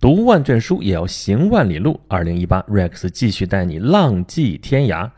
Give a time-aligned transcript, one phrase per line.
[0.00, 2.00] 读万卷书也要行万里路。
[2.08, 5.10] 二零一八，Rex 继续带你浪迹天涯，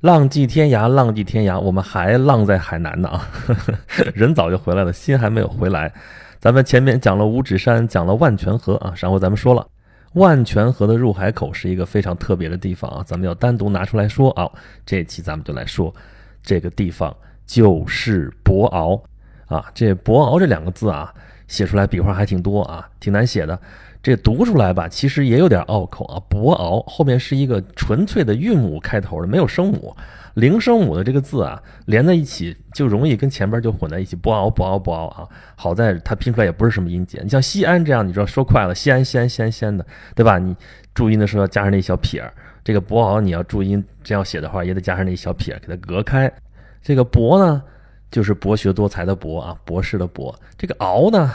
[0.00, 1.58] 浪迹天涯，浪迹天涯。
[1.58, 3.28] 我们还浪在海南呢啊，
[4.14, 5.92] 人早就回来了，心还没有回来。
[6.38, 9.66] 咱们前面讲了五指山，讲了万泉河啊，上回咱们说了，
[10.12, 14.48] 万泉河的入海口是一个非常特别的地方啊，咱们要单独拿出来说啊。
[14.86, 15.92] 这期咱们就来说
[16.44, 17.12] 这个地方
[17.44, 19.02] 就是博鳌
[19.52, 21.12] 啊，这博鳌这两个字啊，
[21.48, 23.60] 写出来笔画还挺多啊，挺难写的。
[24.02, 26.22] 这读出来吧，其实也有点拗口啊。
[26.28, 29.94] 博鳌后面是一个纯粹的韵母开头的，没有声母，
[30.34, 34.14] 零声母的这个字啊，连在一起就容易跟前边就混在一起。
[34.14, 35.28] 博鳌，博鳌，博鳌啊！
[35.56, 37.20] 好在它拼出来也不是什么音节。
[37.22, 39.84] 你像西安这样，你知道说快了，西安，西安，西安，西安的，
[40.14, 40.38] 对吧？
[40.38, 40.54] 你
[40.94, 42.32] 注音的时候要加上那小撇儿。
[42.64, 46.32] 这个博鳌你要注音这样写的话，也得加上那小撇儿给它隔开。
[46.80, 47.62] 这个博呢，
[48.10, 50.34] 就是博学多才的博啊，博士的博。
[50.56, 51.32] 这个鳌呢，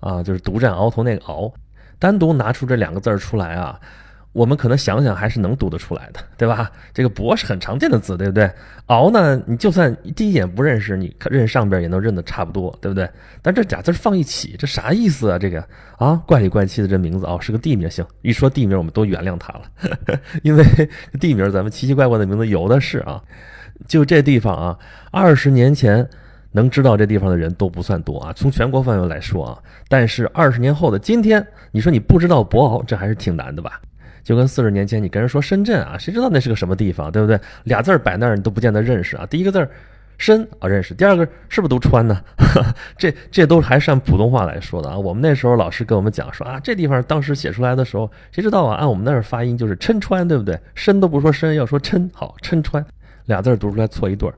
[0.00, 1.52] 啊，就是独占鳌头那个鳌。
[1.98, 3.78] 单独拿出这两个字儿出来啊，
[4.32, 6.70] 我们可能想想还是能读得出来的， 对吧？
[6.92, 8.50] 这个“博”是很常见的字，对不对
[8.88, 13.08] ？“鳌”呢，你就算第一眼不认识，你认上边也能认得差不多，对不对？
[13.40, 15.38] 但这俩字放一起，这啥意思啊？
[15.38, 17.90] 这个啊，怪里怪气的这名字哦，是个地名。
[17.90, 19.62] 行，一说地名，我们都原谅他了，
[20.42, 20.64] 因为
[21.18, 23.22] 地名咱们奇奇怪怪的名字有的是啊。
[23.86, 24.78] 就这地方啊，
[25.10, 26.08] 二十年前。
[26.56, 29.58] 能知道这地方的人都不算多啊，从全国范围来说啊。
[29.88, 33.78] 但是二十年后的今天，你说你不知道博鳌，这还是挺难的吧？
[34.24, 37.38] 就跟四十年前你跟人说深圳啊，谁知道那是个什么地方，对不对？
[37.64, 39.26] 俩字儿摆那儿你都不见得认识啊。
[39.26, 39.70] 第一个字儿
[40.16, 42.18] 深啊认识，第二个是不是都川呢？
[42.96, 44.96] 这这都还是按普通话来说的啊。
[44.96, 48.76] 我们那时候老师跟我们讲说啊，这地方当时写出来的时候，谁知道啊？
[48.76, 50.58] 按我们那儿发音就是郴川，对不对？
[50.74, 52.82] 深都不说深，要说郴，好郴川，
[53.26, 54.34] 俩字儿读出来错一对儿。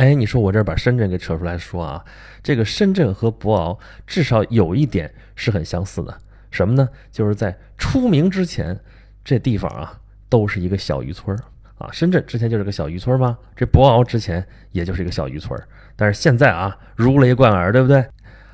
[0.00, 2.02] 哎，你说我这儿把深圳给扯出来说啊，
[2.42, 6.18] 这个深圳和博鳌至少有一点是很相似的，
[6.50, 6.88] 什么呢？
[7.12, 8.80] 就是在出名之前，
[9.22, 11.38] 这地方啊都是一个小渔村
[11.76, 11.90] 啊。
[11.92, 13.36] 深圳之前就是个小渔村吗？
[13.54, 14.42] 这博鳌之前
[14.72, 15.60] 也就是一个小渔村，
[15.96, 17.98] 但是现在啊如雷贯耳，对不对？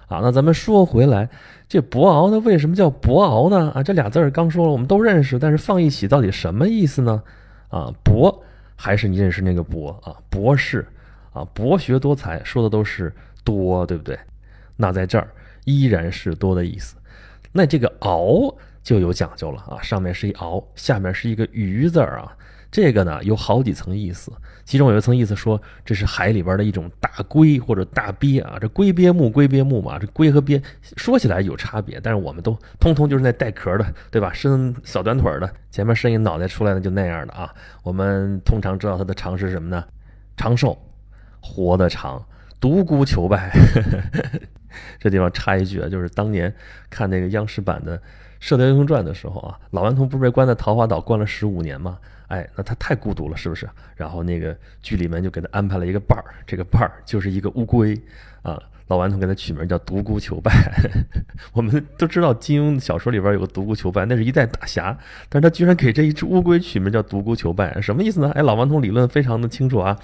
[0.09, 1.29] 啊，那咱们说回来，
[1.69, 3.71] 这博鳌呢为什么叫博鳌呢？
[3.73, 7.23] 啊，这俩字儿刚说了，我们都认识，但是放一起到底什么意思呢？
[7.69, 8.43] 啊，博
[8.75, 10.85] 还是你认识那个博啊，博士。
[11.37, 13.15] 啊，博学多才，说的都是
[13.45, 14.19] 多，对不对？
[14.75, 15.29] 那在这儿
[15.67, 16.97] 依然是多的意思。
[17.53, 22.35] 那这个鳌就有讲究了啊，上面是一鳌，下面是一个鱼字儿啊。
[22.71, 24.33] 这个呢有好几层意思，
[24.65, 28.59] 其中有一层意思说这是海里边的一种大龟或者大鳖啊。
[28.61, 30.61] 这龟鳖目，龟鳖目嘛，这龟和鳖
[30.97, 34.33] 说起来有差别，但是我们都通通就是那带壳的，对吧？
[34.33, 37.55] 伸小短腿的，前面伸一脑袋出来的就那样的啊。
[37.83, 39.85] 我们通常知道它的长是什么呢？
[40.37, 40.77] 长寿。
[41.47, 42.27] 活得长，
[42.61, 43.53] 独孤求败。
[44.99, 46.53] 这地方插一句啊，就是当年
[46.91, 47.97] 看那个央视版的
[48.41, 51.99] 《射雕英雄传》的时候啊，老顽童不是被关在桃花岛关了十五年吗？
[52.29, 53.69] 哎，那他太孤独了，是不是？
[53.95, 57.99] 然后那个剧里面就给他安排了一个伴儿，这个伴儿就是一个乌龟
[58.43, 58.61] 啊。
[58.89, 60.53] 老顽童给他取名叫独孤求败。
[61.53, 64.97] 我们都知道金庸小说里边有个独孤求败，那是一代大侠，
[65.29, 68.31] 但是他居然给这一只乌龟取名叫独孤求败，什么意思呢？
[68.37, 69.99] 哎，老顽童理论非常的清楚啊。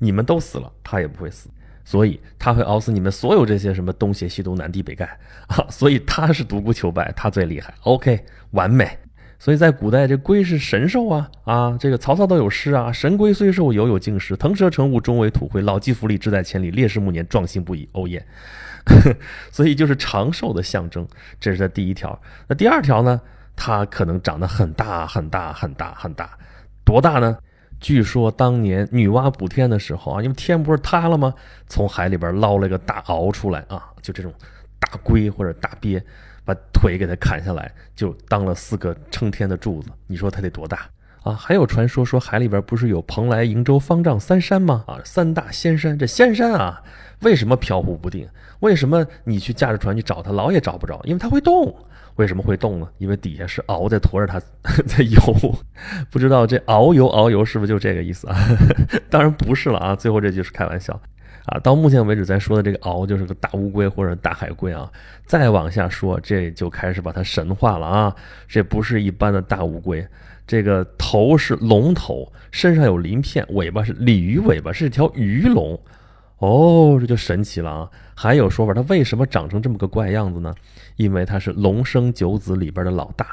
[0.00, 1.48] 你们都死了，他也不会死，
[1.84, 5.04] 所以他会熬死你们所有这些什么东邪西毒南帝北丐
[5.46, 5.64] 啊！
[5.70, 7.72] 所以他是独孤求败，他最厉害。
[7.82, 8.98] OK，完美。
[9.38, 11.76] 所以在古代，这龟是神兽啊啊！
[11.78, 15.62] 这个曹操都有诗啊：“神龟虽寿，犹有竟时；腾蛇乘雾，终为土灰。
[15.62, 18.26] 老骥伏枥，志在千里；烈士暮年，壮心不已。”哦耶！
[19.52, 21.06] 所以就是长寿的象征，
[21.38, 22.20] 这是他第一条。
[22.48, 23.20] 那第二条呢？
[23.56, 26.30] 它可能长得很大很大很大很大，
[26.82, 27.36] 多大呢？
[27.80, 31.34] 据说当年女娲补天的时候啊，因为天不是塌了吗？
[31.66, 34.32] 从海里边捞了个大鳌出来啊，就这种
[34.78, 36.02] 大龟或者大鳖，
[36.44, 39.90] 把腿给它砍下来，就当了四个撑天的柱子。
[40.06, 40.88] 你说它得多大
[41.22, 41.32] 啊？
[41.32, 44.84] 还有传说说海里边不是有蓬莱、瀛洲、方丈三山吗？
[44.86, 45.98] 啊，三大仙山。
[45.98, 46.82] 这仙山啊，
[47.22, 48.28] 为什么飘忽不定？
[48.60, 51.00] 为什么你去驾着船去找它，老也找不着？
[51.04, 51.74] 因为它会动。
[52.16, 52.88] 为什么会动呢？
[52.98, 54.38] 因为底下是鳌在驮着它
[54.86, 55.20] 在游，
[56.10, 58.36] 不知道这遨游遨游是不是就这个意思啊？
[59.08, 59.96] 当然不是了啊！
[59.96, 60.92] 最后这句是开玩笑
[61.46, 61.58] 啊。
[61.60, 64.90] 到目前为止咱说的这个鳌就是个大乌龟或者大海龟啊。
[65.24, 68.14] 再往下说，这就开始把它神化了啊！
[68.46, 70.06] 这不是一般的大乌龟，
[70.46, 75.80] 这个头是龙头，身上有鳞片，尾巴是鲤鱼尾巴，是条鱼龙。
[76.40, 77.90] 哦，这就神奇了啊！
[78.14, 80.54] 还有说法，它为什么长成这么个怪样子呢？
[80.96, 83.26] 因为它是龙生九子里边的老大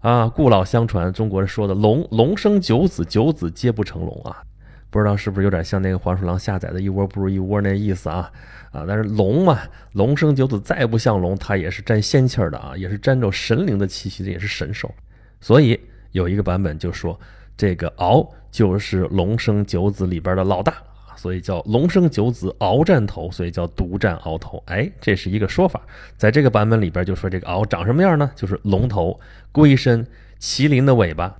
[0.00, 0.26] 啊。
[0.28, 4.42] 故老相传，中国人说的“龙龙生九子，九子皆不成龙”啊。
[4.90, 8.32] 不知道是不是有点像那个黄鼠狼下载的一窝不如一窝那意思啊？
[8.72, 9.58] 啊，但是龙嘛，
[9.92, 14.90] 龙生九子，再不像龙，它也是沾仙气儿的啊，也是沾着神灵的气息的，也是神兽。
[15.38, 15.78] 所以
[16.12, 17.18] 有一个版本就说，
[17.58, 20.72] 这个敖就是龙生九子里边的老大。
[21.16, 24.62] 所以叫龙生九子鳌占头，所以叫独占鳌头。
[24.66, 25.80] 哎，这是一个说法。
[26.16, 28.30] 在这个版本里边就说这个鳌长什么样呢？
[28.34, 29.18] 就是龙头、
[29.52, 30.06] 龟身、
[30.40, 31.34] 麒麟的尾巴。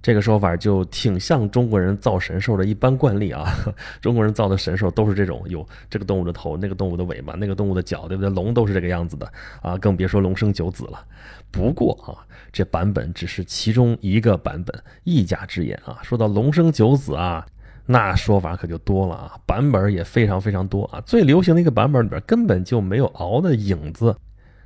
[0.00, 3.52] 这个说法就挺像中国人造神兽的一般惯例啊。
[4.00, 8.30] 中国人造的神兽都是这种，有这个动物的头、那个动物的尾巴、那个动物的脚，对不对？
[8.30, 9.30] 龙都是这个样子的
[9.60, 11.04] 啊，更别说龙生九子了。
[11.50, 12.14] 不过啊，
[12.52, 15.98] 这版本只是其中一个版本，一家之言啊。
[16.02, 17.44] 说到龙生九子啊。
[17.90, 21.00] 那说法可就多了啊，版本也非常非常多啊。
[21.06, 24.14] 最流行的一个版本里边根本就没有敖的影子，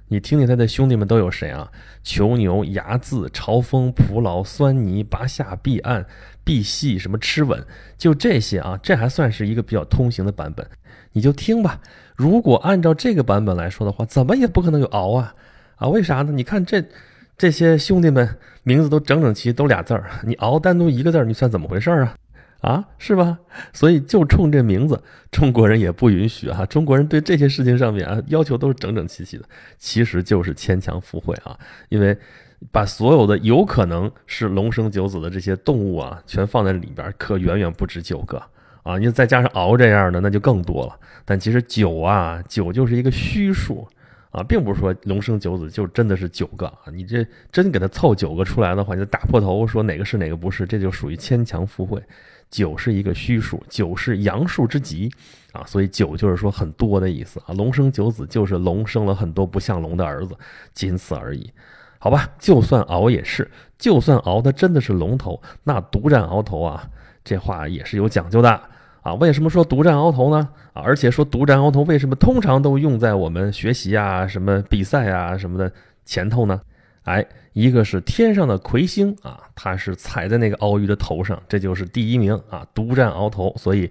[0.09, 1.71] 你听听他的兄弟们都有谁啊？
[2.03, 6.05] 囚牛、睚眦、朝风、蒲牢、酸泥、拔下、避暗、
[6.43, 7.65] 避细，什么吃稳，
[7.97, 8.77] 就这些啊。
[8.83, 10.67] 这还算是一个比较通行的版本，
[11.13, 11.81] 你就听吧。
[12.17, 15.33] 如果按照这个版本来说的话，怎么也不可能有敖啊
[15.77, 15.87] 啊？
[15.87, 16.33] 为啥呢？
[16.33, 16.85] 你看这
[17.39, 22.17] 这些兄弟们名字都整整齐，都俩字儿，你敖单独一个字儿，你算怎么回事啊？
[22.63, 23.39] 啊，是吧？
[23.75, 26.65] 所以就冲这名字，中国人也不允许啊。
[26.67, 29.45] 中国人对这些事情上面啊，要求都是整整齐齐的，
[29.79, 31.59] 其实就是牵强附会啊。
[31.89, 32.17] 因为
[32.71, 38.41] 把所有的有可能是龙生九子的这些动物啊，全放在里边，可远远不止九个
[38.85, 38.97] 啊。
[38.97, 40.97] 你再加上鳌这样的，那就更多了。
[41.25, 43.85] 但其实九啊，九就是一个虚数
[44.31, 46.79] 啊，并不是说龙生九子就真的是九个啊。
[46.93, 52.01] 你这真给他凑九个出来的话，你就打破头说哪个是哪个不是，这就属于牵强附会。
[52.53, 55.11] 九是一个虚数，九是阳数之极
[55.53, 57.55] 啊，所以九就是说很多的意思啊。
[57.55, 60.37] 龙生九子就是龙生了很多不像龙的儿子，
[60.75, 61.51] 仅此而已。
[61.99, 66.87] 好吧，就算鳌也是，就算鳌它真的是龙头，那独占鳌头啊，
[67.25, 68.61] 这话也是有讲究的
[69.01, 69.15] 啊。
[69.15, 70.49] 为什么说独占鳌头呢？
[70.75, 75.73] 啊，而且说独占鳌头为什么通常都用在我们学习啊、什么比赛啊什么的
[76.05, 76.61] 前头呢？
[77.05, 77.27] 哎。
[77.55, 83.55] 一个是天上的魁星啊，他是踩在那个鳌鱼的头上，这就是第一名啊，独占鳌头。
[83.59, 83.91] 所以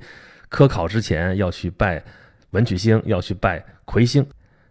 [0.50, 2.04] 科考之前要去拜
[2.50, 4.26] 文曲星，要去拜魁星。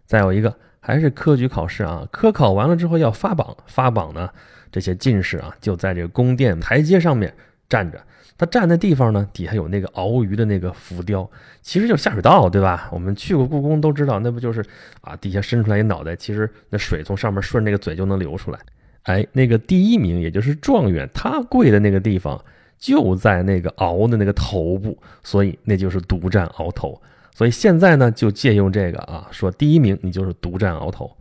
[0.05, 4.29] 再有一个还是科举考试啊，科考完了之后要发榜，发榜呢，
[4.69, 7.33] 这些进士啊就在这个宫殿台阶上面
[7.69, 8.05] 站着。
[8.41, 11.29] 他站的地方呢，底下有那个鳌鱼的那个浮雕，
[11.61, 12.89] 其实就是下水道，对吧？
[12.91, 14.65] 我们去过故宫都知道，那不就是
[15.01, 18.57] 啊，底下伸出来一脑袋，其实那水从上面顺那个嘴就能流出来。
[19.03, 22.43] 哎，那个第一名，也就是状元，他跪的那个地方
[22.79, 26.99] 就在那个鳌的那个头部，所以那就是独占鳌头。
[27.35, 31.15] 所以现在呢，就借用这个啊，说第一名你就是独占鳌头。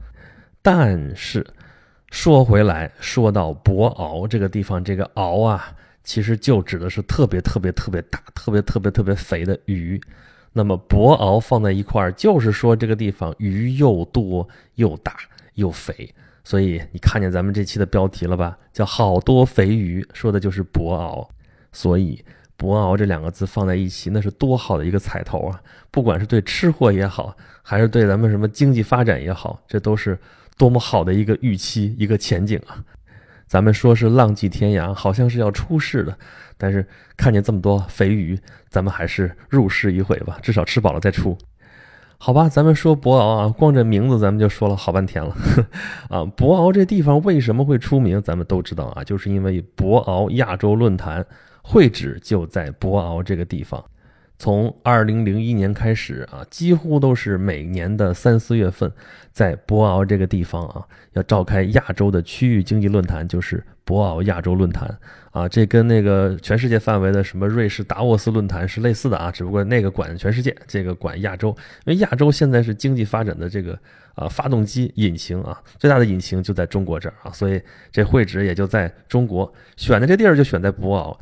[0.63, 1.47] 但是
[2.11, 5.71] 说回来，说到博鳌这个地方，这个鳌啊，
[6.03, 10.01] 其实就指的是特别特别特别大、特别特别特别肥的鱼。
[10.53, 15.17] 那么博鳌放在一块儿，就是说这个地方鱼又多又大
[15.55, 16.13] 又肥。
[16.43, 18.59] 所以你看见咱们这期的标题了吧？
[18.73, 21.29] 叫好多肥鱼，说的就是博鳌。
[21.71, 22.25] 所以
[22.57, 25.63] 博鳌这两个字放在一起，那是多好的一个彩头啊！
[25.91, 30.19] 不管是对吃货也好，还是对咱们什么经济发展也好，这都是
[30.57, 32.83] 多么好的一个预期、一个前景啊！
[33.51, 36.17] 咱们说是浪迹天涯，好像是要出世的，
[36.57, 36.87] 但是
[37.17, 38.39] 看见这么多肥鱼，
[38.69, 41.37] 咱们还是入世一回吧，至少吃饱了再出。
[42.17, 45.35] 好吧，咱们说博鳌啊，光这名字咱们就说了好半天了
[46.09, 46.25] 啊。
[46.25, 48.23] 博鳌这地方为什么会出名？
[48.23, 51.27] 咱们都知道啊，就是因为博鳌亚洲论坛
[51.61, 53.85] 会址就在博鳌这个地方。
[54.41, 58.91] 从二零零一年开始啊，几乎都是每年的三四月份，
[59.33, 60.83] 在博鳌这个地方啊，
[61.13, 64.99] 要召开亚洲的区域经济论坛，就是博鳌亚洲论坛。
[65.33, 71.55] 啊，这跟那个全世界范围的什么瑞士达沃斯论坛是类似的啊，只不过那个管全世界，这个管亚洲。
[71.85, 73.79] 因为亚洲现在是经济发展的这个
[74.15, 77.61] 啊发动机引擎啊，最大的引擎就在中国这儿啊，所以
[77.93, 79.53] 这会址也就在中国。
[79.77, 81.15] 选的这地儿就选在博鳌。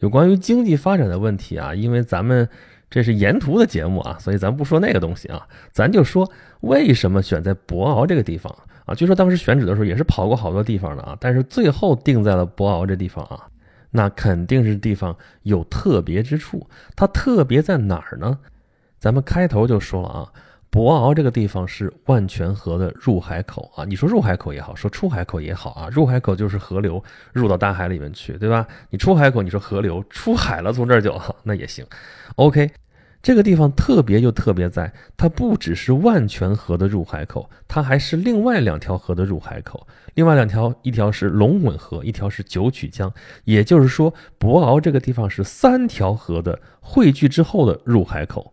[0.00, 2.48] 有关于经济发展的问题啊，因为咱们
[2.90, 8.54] 这是沿途的节目啊，所以咱不说那个东西啊，咱就说为什么选在博鳌这个地方。
[8.84, 13.46] 啊，据说当时选址的时候也是跑过好多地方的啊，但是最后定在了博鳌这地方啊，
[13.90, 16.66] 那肯定是地方有特别之处。
[16.96, 18.38] 它特别在哪儿呢？
[18.98, 20.32] 咱们开头就说了啊，
[20.70, 23.84] 博鳌这个地方是万泉河的入海口啊。
[23.84, 28.66] 你说入海口也好，说出海口也好啊，入海口就是河流入到大海里面去，对吧？
[28.90, 31.84] 你出海口，你说河流出海了，从这儿就那也行。
[32.36, 32.70] OK，
[33.22, 39.86] 这个地方特别又特别在，它不只是万泉河的入海口，它还是另外两条河的入海口。
[40.14, 43.12] 另外两条，一条是龙吻河，一条是九曲江。
[43.44, 48.52] 也就是说，博鳌这个地方是三条河的汇聚之后的入海口。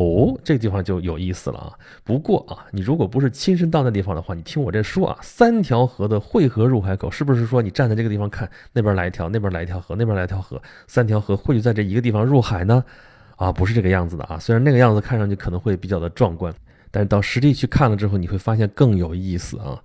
[0.00, 1.74] 哦，这个地方就有意思了啊。
[2.02, 12.82] 不过啊，你如果不是亲身到那地方的话，你听我这说啊，三条河的汇合入海口，是不是说你站在这个地方看，那边来一条，那边来一条河，那边来一条河，三条河汇聚在这一个地方入海呢？
[13.36, 14.38] 啊，不是这个样子的啊。
[14.38, 16.50] 虽然那个样子看上去可能会比较的壮观，
[16.90, 19.82] 但是到实地去看了之后，你会发现更有意思啊。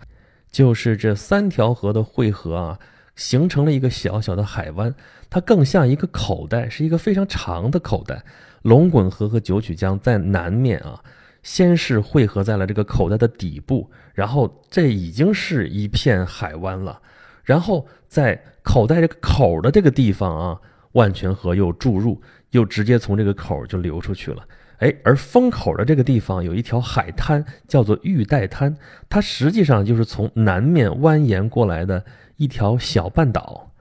[0.50, 2.79] 就是这三条河的汇合啊，
[3.17, 4.95] 形成了一个小小的海湾，
[5.29, 8.24] 它更像一个口袋，是一个非常长的口袋。
[8.65, 11.00] 龙滚河和九曲江在南面啊，
[11.43, 17.00] 先是汇合在了这个口袋的底部，然后这已经是一片海湾了。
[17.43, 20.60] 然后在口袋这个口的这个地方啊，
[20.93, 22.19] 万泉河又注入。
[22.51, 24.41] 又直接从这个口就流出去了，
[24.77, 28.74] 哎，而封口的这个地方有一条海滩，叫做玉带滩，
[29.10, 32.05] 它实际上就是从南面蜿蜒过来的
[32.38, 33.74] 一条小半岛。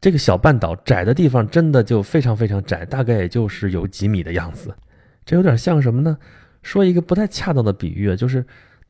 [0.00, 4.74] 这个小半岛窄的地方真的就非常非常窄，大概也就是有几米的样子。
[5.24, 6.16] 这有点像什么呢？
[6.62, 8.44] 说一个不太恰当的比喻，就是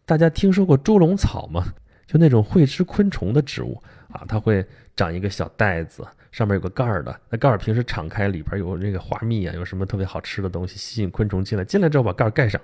[0.04, 1.64] 大家听说过猪笼草吗？
[2.06, 3.82] 就那种会吃昆虫的植物
[4.12, 6.06] 啊，它会长一个小袋子。
[6.32, 11.64] 上面有个盖儿的，那盖儿平时敞开，里边有那个花蜜啊，有什么特别好吃的东西，吸引昆虫进来。
[11.64, 12.60] 进来之后把盖儿盖上，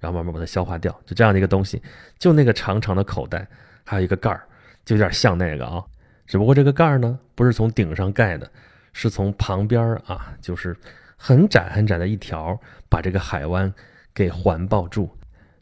[0.00, 1.80] 然后慢慢把它消化掉，就这样的一个东西。
[2.18, 3.46] 就那个长长的口袋，
[3.84, 4.42] 还有一个盖儿，
[4.84, 5.80] 就有点像那个啊。
[6.26, 8.50] 只不过这个盖儿呢，不是从顶上盖的，
[8.92, 10.76] 是从旁边啊，就是
[11.16, 13.72] 很窄很窄的一条，把这个海湾
[14.14, 15.10] 给环抱住。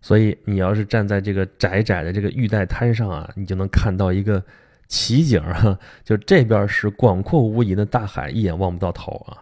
[0.01, 4.43] 所以你要是站在这个窄窄的这个玉带滩上啊，你就能看到一个。
[4.89, 9.41] 奇景啊，就这边是广阔无垠的大海，一眼望不到头啊。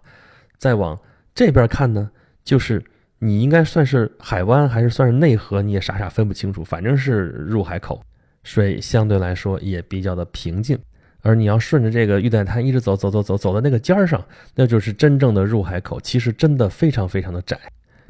[0.59, 0.97] 再往
[1.35, 2.09] 这边看呢，
[2.45, 2.81] 就是
[3.19, 6.63] 你应该算是海湾还是算是内河，你也傻傻分不清楚。
[6.63, 8.01] 反正是入海口，
[8.45, 10.79] 水相对来说也比较的平静。
[11.23, 14.25] 而你要顺着这个玉带滩一直走，走走走，走到那个尖儿上，
[14.55, 16.01] 那就是真正的入海口。
[16.01, 17.59] 其实真的非常非常的窄，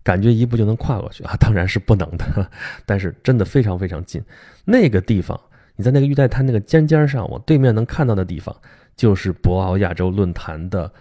[0.02, 1.35] 感觉一步就能跨过去啊。
[1.38, 2.50] 当然是不能的，
[2.87, 4.23] 但是真的非常非常近。
[4.64, 5.38] 那个地方。
[5.76, 8.55] 你在那个玉带滩那个尖尖上，我对面能看到的地方，
[8.95, 10.93] 就是博鳌亚洲论坛的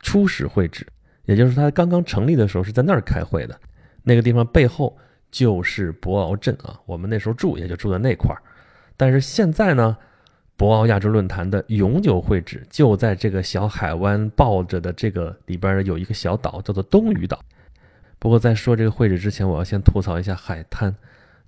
[0.00, 0.86] 初始会址，
[1.24, 3.58] 也就是它刚刚成立的时候是在那儿开会的。
[4.02, 4.94] 那个地方背后
[5.30, 8.36] 就是博鳌镇啊，我们那时候住也就住在那块儿。
[8.94, 9.96] 但是现在呢，
[10.56, 17.38] 博鳌亚洲论坛的永久会址就在这个小海湾抱着的这个里边有一个小岛，叫做东屿岛。
[18.18, 20.94] 不过在说这个会址之前，我要先吐槽一下海滩。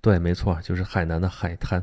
[0.02, 1.82] 对，没错，就是海南的海滩。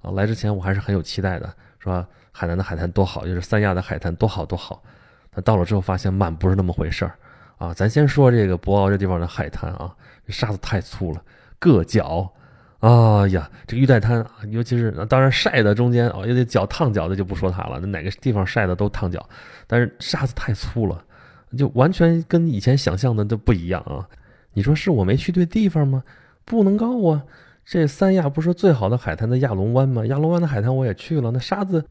[0.00, 4.82] 啊，来之前我还是很有期待的，说海南的海滩多好，就是三亚的海滩多好多好。
[5.30, 7.12] 但到了之后发现满不是那么回事儿
[7.58, 7.74] 啊。
[7.74, 9.94] 咱先说这个博鳌这地方的海滩啊，
[10.28, 11.22] 沙子太粗了，
[11.60, 12.32] 硌脚。
[12.82, 19.24] 哎呀，这个玉带滩啊，尤其是当然晒的中间啊，有点脚烫脚的就不说它了，那哪个地方晒的都烫脚。
[19.68, 21.04] 但是沙子太粗了，
[21.56, 24.08] 就完全跟以前想象的都不一样啊。
[24.52, 26.02] 你说是我没去对地方吗？
[26.44, 27.22] 不能告啊。
[27.64, 30.04] 这三亚不是最好的海滩的亚龙湾吗？
[30.06, 31.84] 亚龙湾的海滩我也去了，那沙子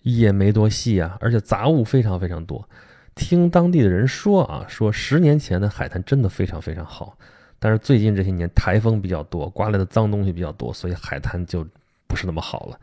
[0.00, 2.66] 也没多细啊，而且杂物非常非常多。
[3.14, 7.18] 听当地的人说啊，说十年前的海滩真的非常非常好，
[7.58, 11.66] 但是最近这些年台风比较多，刮来的脏东西比较多，所以海滩就
[12.06, 12.78] 不是那么好了。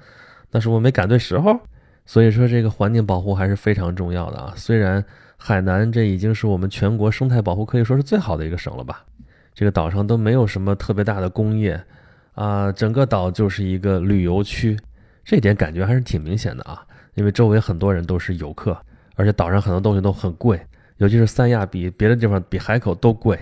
[0.52, 1.60] 那是我没赶对时候，
[2.06, 4.54] 所以说这个环境保护还是非常重要的啊。
[4.56, 5.04] 虽然
[5.38, 9.04] 海南这已经是我们全国生态保护可以说是最好的一个省了吧，
[9.54, 11.82] 这个岛上都没有什么特别大的工业。
[12.34, 14.78] 啊，整个岛就是一个旅游区，
[15.24, 16.86] 这点感觉还是挺明显的啊。
[17.14, 18.78] 因为周围很多人都是游客，
[19.16, 20.60] 而且岛上很多东西都很贵，
[20.98, 23.40] 尤其是三亚比别的地方比海口都贵。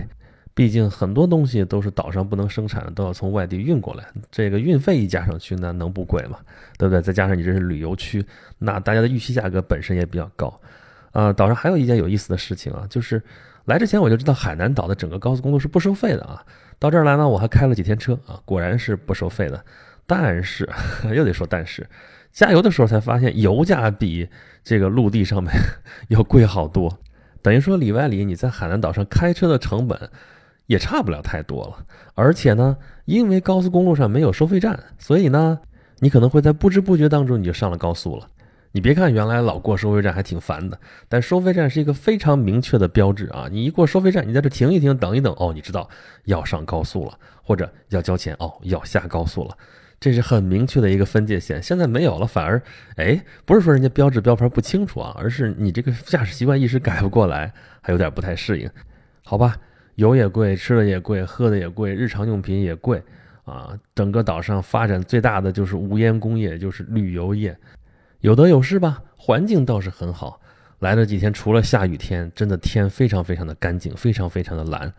[0.54, 4.04] 毕竟很多东西都是岛上不能生产的，都要从外地运过来。
[4.30, 6.38] 这个运费一加上去，那能不贵吗？
[6.78, 7.02] 对不对？
[7.02, 8.24] 再加上你这是旅游区，
[8.58, 10.60] 那大家的预期价格本身也比较高。
[11.10, 13.20] 啊，岛上还有一件有意思的事情啊，就是
[13.64, 16.44] 来之前我就知道海南岛的整个高速公路是不收费的啊。
[16.78, 19.64] 到这儿来呢，我还开了几天车啊，果然是不收费的。
[20.06, 20.68] 但是
[21.14, 21.88] 又得说，但是
[22.30, 24.28] 加油的时候才发现，油价比
[24.62, 25.52] 这个陆地上面
[26.08, 26.98] 要贵好多。
[27.42, 30.10] 等于说里外里你在海南岛上开车的成本
[30.66, 31.84] 也差不了太多了。
[32.14, 35.60] 而且呢，因为高速公路上没有收费站，所以呢，
[35.98, 38.28] 你可能会在不知不觉当中你就上了高速了。
[38.72, 40.76] 你别看原来老过收费站还挺烦的，
[41.08, 43.46] 但收费站是一个非常明确的标志啊！
[43.48, 45.88] 你一过收费站，你在这停一停，等一等，哦，你知道
[46.24, 49.56] 要上高速了，或者要交钱，哦，要下高速了，
[50.00, 51.62] 这是很明确的一个分界线。
[51.62, 52.60] 现在没有了，反而，
[52.96, 58.68] 哎，不是说人家标志标牌不清楚啊，而是你这个驾驶习惯一时改不过来，还有点不太适应，
[59.24, 59.56] 好吧？
[59.96, 63.02] 油也贵，吃的也贵，喝的也贵，日常用品也贵
[63.44, 63.78] 啊。
[63.94, 67.56] 整个岛上发展最大的就是无烟工业，就是旅游业，
[68.20, 69.02] 有得有失吧。
[69.16, 70.40] 环境倒是很好，
[70.80, 74.92] 来了几天，除了下雨天，真的天非常非常的干净，非常非常的蓝，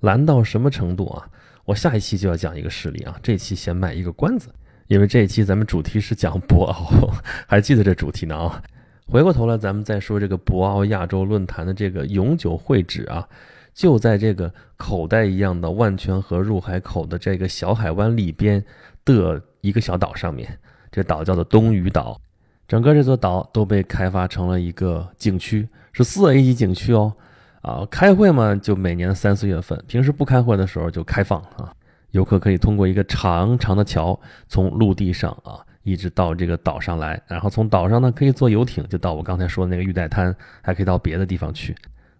[0.00, 1.28] 蓝到什么程度啊？
[1.64, 4.48] 我下一期就要讲一个事例啊，这期先卖一个关子，
[4.88, 7.10] 因为这一期咱们主题是讲博鳌，
[7.46, 8.62] 还记得这主题呢啊。
[9.06, 13.28] 回过头来，咱们再说这个博鳌亚洲论坛的这个永久会址啊，
[13.74, 18.62] 就在这个口袋一样的万泉河入海口的这个小海湾里边
[19.04, 20.58] 的一个小岛上面，
[20.90, 22.20] 这岛叫做东屿岛。
[22.68, 27.12] 整个这座岛都被开发成了一个景区，是四 A 级景区哦。
[27.60, 31.72] 啊，开会嘛，就每年三四月份，平时不开会的时候就开放啊，
[32.10, 35.60] 游客可以通过一个长长的桥从陆地上啊。
[35.84, 41.74] 一直到这个岛上来，然后从岛上呢可以坐游艇，就到我刚才说的那个玉带滩，还可以到别的地方去。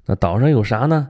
[0.04, 1.09] 那岛上有啥呢？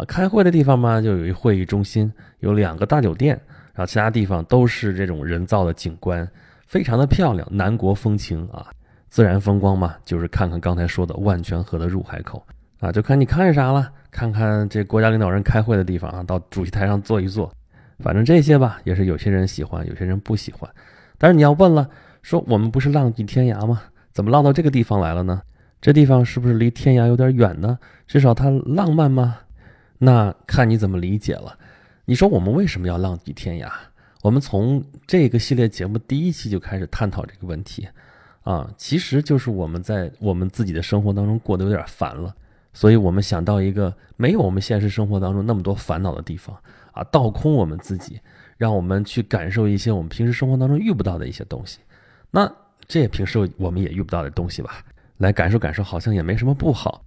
[0.00, 3.38] 啊，开会的地方嘛，就有一会议中心，有两个大酒店，
[3.74, 6.26] 然后其他地方都是这种人造的景观，
[6.66, 8.68] 非常的漂亮，南国风情啊，
[9.10, 12.42] 自然风光嘛，就是看看刚才说的万泉河的入海口
[12.80, 17.52] 啊，就看你看啥了，看看这国家领导人开会的地方啊，到主席台上坐一坐，
[17.98, 20.70] 反正这些吧，也是有些人喜欢，有些人不喜欢。
[21.18, 21.86] 但是你要问了，
[22.22, 23.82] 说我们不是浪迹天涯吗？
[24.12, 25.42] 怎么浪到这个地方来了呢？
[25.78, 27.78] 这地方是不是离天涯有点远呢？
[28.06, 29.36] 至少它浪漫吗？
[30.02, 31.56] 那看你怎么理解了。
[32.06, 33.70] 你说我们为什么要浪迹天涯？
[34.22, 37.86] 我们从这个系列节目第一期就开始探讨这个问题，
[38.42, 42.34] 啊，其实就是我们在我们自己的生活当中过得有点烦了，
[42.72, 46.56] 所以我们想到一个没有我们现实生活当中那么多烦恼的地方，
[46.92, 48.18] 啊，倒空我们自己。
[48.56, 51.78] 让我们去感受一些我们平时生活当中遇不到的一些东西，
[52.30, 52.46] 那
[52.86, 54.84] 这也平时我们也遇不到的东西吧，
[55.16, 57.02] 来感受感受，好像也没什么不好。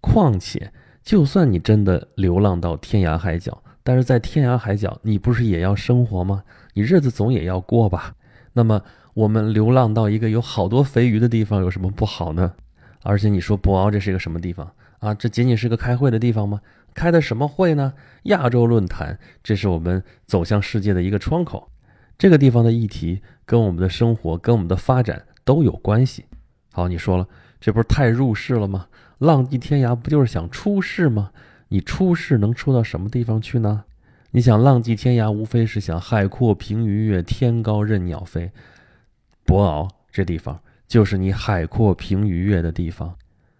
[0.00, 0.72] 况且，
[1.04, 6.42] 就算你真的流浪到天涯海角，但是在天涯海角，你不是也要生活吗？
[6.72, 8.14] 你日子总也要过吧？
[8.54, 8.82] 那么，
[9.12, 12.54] 我们流浪到一个有好多肥鱼的地方，有什么不好呢？
[13.02, 15.12] 而且你说博鳌这是一个什么地方啊？
[15.12, 16.60] 这仅仅是个开会的地方吗？
[16.94, 17.92] 开的什么会呢？
[18.22, 21.70] 亚洲论坛，这是我们走向世界的一个窗口。
[22.16, 26.24] 这个地方的议题跟我们的生活、跟我们的发展都有关系。
[26.72, 27.28] 好，你说了，
[27.64, 28.88] 这不是太入世了吗？
[29.16, 31.30] 浪迹天涯不就是想出世吗？
[31.68, 33.84] 你出世能出到什么地方去呢？
[34.32, 38.52] 你想浪迹天涯，无非是想海阔凭鱼跃，天高任鸟飞。
[39.46, 43.14] 博鳌这地方就是你海阔凭鱼跃的地方，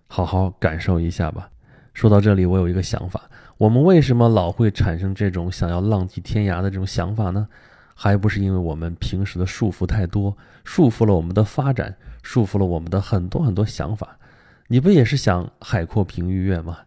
[0.06, 1.48] 好好感受一下吧。
[1.94, 3.22] 说到这里，我有一个想法：
[3.56, 7.48] 我们为什么老会产生这种想要浪迹天涯的这种想法呢？
[7.94, 14.18] 还不是因为我们平时的束缚太多，束缚了我们的发展，束缚了我们的很多很多想法。
[14.66, 16.78] 你不也是想海阔凭鱼跃吗？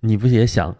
[0.00, 0.74] 你不也想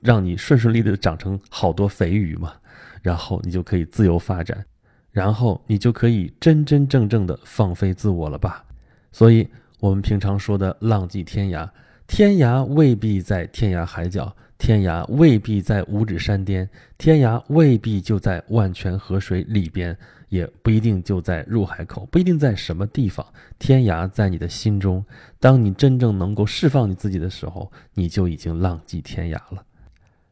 [0.00, 2.52] 让你顺顺利利的长成好多肥鱼吗？
[3.00, 4.64] 然后你就可以自由发展，
[5.10, 8.64] 然后你就可以真真正正的放飞自我了吧？
[9.10, 9.48] 所以，
[9.80, 11.68] 我们平常说的浪迹天涯。
[12.06, 19.96] 天涯未必在天涯海角，天涯未必在五指山巅，天涯未必就在万泉河水里边，
[20.32, 23.24] 也不一定就在入海口，不一定在什么地方。
[23.58, 25.04] 天涯在你的心中，
[25.38, 29.62] 当你真正能够释放你自己的时候，你就已经浪迹天涯了。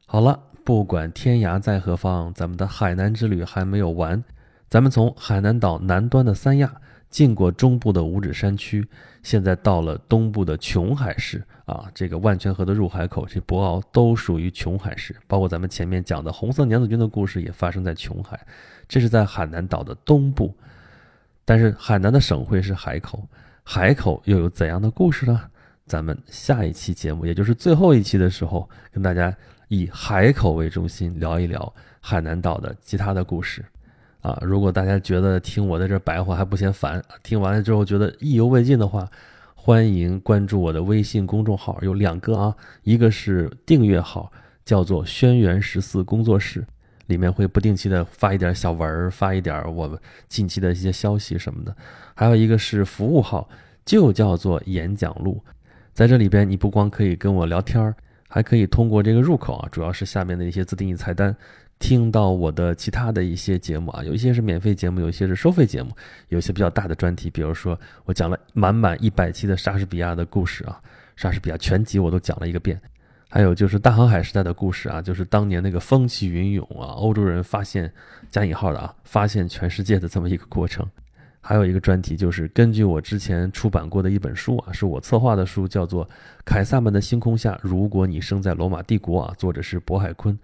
[0.07, 4.25] 好了，不管天涯在何方，咱们的海南之旅还没有完，
[4.71, 6.73] 咱们从海南岛南端的三亚。
[7.11, 8.87] 进过中部的五指山区，
[9.23, 18.41] 现在到了东部的琼海市啊，这个万泉河的入海口，这博鳌都属于琼海市，包括咱们前面讲的红色娘子军的故事也发生在琼海，
[18.89, 20.55] 这是在海南岛的东部。
[21.45, 23.27] 但是海南的省会是海口，
[23.65, 25.43] 海口又有怎样的故事呢？
[25.87, 33.65] 咱们下一期节目，也就是最后一期的时候，跟大家以海口为中心聊一聊海南岛的其他的故事。
[34.23, 39.09] 啊，如果大家觉得听我在这白话还不嫌烦，听完了之后觉得意犹未尽的话，
[39.55, 44.31] 欢迎关注我的微信公众号，有两个啊，一个是订阅号，
[44.65, 46.63] 叫做“轩辕十四工作室”，
[47.09, 51.73] 里面会不定期的发一点小文儿，发一点我们近期的一些消息什么的；
[52.15, 53.49] 还有一个是服务号，
[53.87, 55.43] 就叫做“演讲录”，
[55.95, 57.95] 在这里边你不光可以跟我聊天儿，
[58.29, 61.35] 还可以通过这个入口啊，主要是下面的一些自定义菜单。
[61.81, 65.91] 听到我的其他的一些节目啊，有一些是免费节目，有一些是收费节目，
[66.29, 70.79] 有一些比较大的专题，比如说我讲了满满一百期的莎士比亚的故事啊，
[71.17, 72.79] 莎士比亚全集我都讲了一个遍，
[73.31, 77.91] 还有就是大航海时代的故事啊，就是当年那个风起云涌啊，欧洲人发现
[78.29, 80.87] 加引号的啊，发现全世界的这么一个过程，
[81.41, 86.07] 还有一个专题就是根据我之前出版过的一本书啊，是我策划的书，叫做
[86.45, 90.39] 《凯撒们的星空下：如果你生在罗马帝国》啊，作者是渤海坤。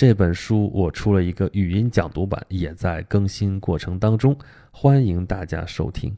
[0.00, 4.34] 这本书我出了一个语音讲读版，也在更新过程当中，
[4.70, 6.16] 欢迎大家收听。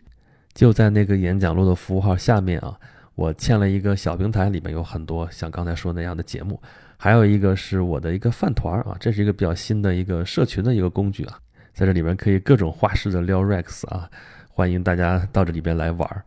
[0.55, 2.79] 就在那个演讲录的服务号下面啊，
[3.17, 6.63] 我嵌了一个小平台，里面有很多像刚才说那样的节目，
[6.97, 11.41] 还有一个是我的一个饭团啊，这是一个比较新的一个社群的一个工具啊。
[11.75, 14.09] 在这里面可以各种花式的撩 Rex 啊，
[14.49, 16.25] 欢迎大家到这里边来玩。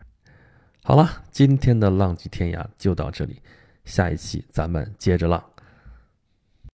[0.84, 3.41] 好了，今天的浪迹天涯就到这里，
[3.86, 5.41] 下一期咱们接着浪。